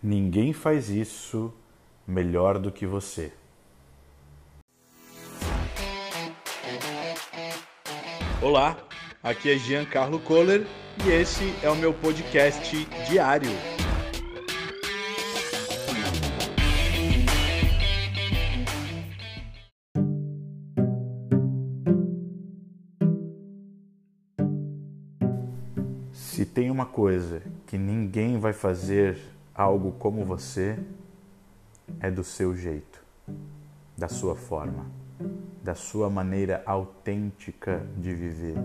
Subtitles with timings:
[0.00, 1.52] Ninguém faz isso
[2.06, 3.32] melhor do que você.
[8.40, 8.76] Olá,
[9.20, 10.64] aqui é Giancarlo Kohler
[11.04, 13.50] e esse é o meu podcast diário.
[26.12, 29.18] Se tem uma coisa que ninguém vai fazer
[29.58, 30.78] algo como você,
[31.98, 33.04] é do seu jeito,
[33.96, 34.86] da sua forma,
[35.64, 38.56] da sua maneira autêntica de viver.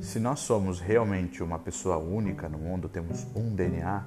[0.00, 4.06] Se nós somos realmente uma pessoa única no mundo, temos um DNA,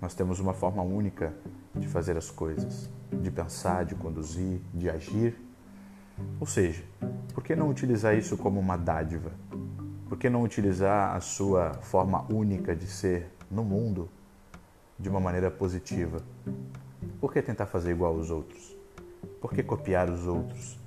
[0.00, 1.34] nós temos uma forma única
[1.74, 5.38] de fazer as coisas, de pensar, de conduzir, de agir.
[6.40, 6.82] Ou seja,
[7.34, 9.32] por que não utilizar isso como uma dádiva?
[10.08, 14.08] Por que não utilizar a sua forma única de ser no mundo
[15.02, 16.22] de uma maneira positiva?
[17.20, 18.76] Por que tentar fazer igual aos outros?
[19.40, 20.78] Por que copiar os outros?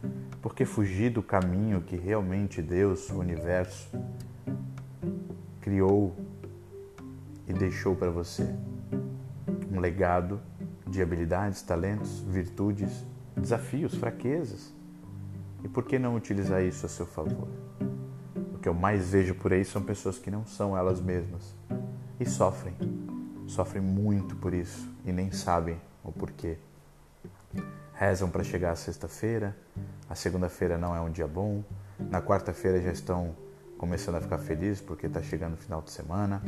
[0.42, 3.90] Por que fugir do caminho que realmente Deus, o universo,
[5.59, 6.16] criou
[7.45, 8.48] e deixou para você?
[9.70, 10.40] Um legado
[10.88, 14.73] de habilidades, talentos, virtudes, desafios, fraquezas.
[15.62, 17.50] E por que não utilizar isso a seu favor?
[18.53, 21.53] O que eu mais vejo por aí são pessoas que não são elas mesmas
[22.18, 22.73] e sofrem.
[23.48, 26.58] Sofrem muito por isso e nem sabem o porquê.
[27.94, 29.56] Rezam para chegar a sexta-feira,
[30.10, 31.64] a segunda-feira não é um dia bom,
[32.00, 33.36] na quarta-feira já estão
[33.78, 36.42] começando a ficar felizes porque está chegando o final de semana,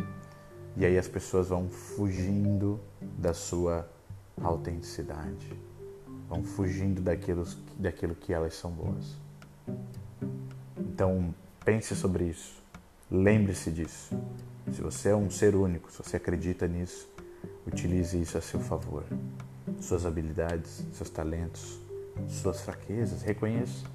[0.75, 3.89] e aí as pessoas vão fugindo da sua
[4.41, 5.53] autenticidade,
[6.27, 7.45] vão fugindo daquilo,
[7.77, 9.15] daquilo que elas são boas.
[10.77, 12.61] Então, pense sobre isso,
[13.09, 14.15] lembre-se disso.
[14.73, 17.09] Se você é um ser único, se você acredita nisso,
[17.65, 19.03] utilize isso a seu favor.
[19.79, 21.79] Suas habilidades, seus talentos,
[22.27, 23.85] suas fraquezas, reconheça.